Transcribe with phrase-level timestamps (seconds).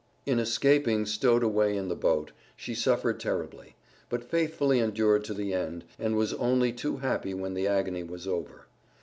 [0.25, 3.75] In escaping stowed away in the boat, she suffered terribly,
[4.09, 8.27] but faithfully endured to the end, and was only too happy when the agony was
[8.27, 8.65] over.